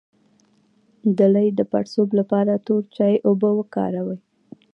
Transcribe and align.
د 1.17 1.19
لۍ 1.33 1.47
د 1.57 1.61
پړسوب 1.71 2.09
لپاره 2.19 2.53
د 2.55 2.61
تور 2.65 2.83
چای 2.95 3.15
اوبه 3.27 3.49
وکاروئ 3.59 4.19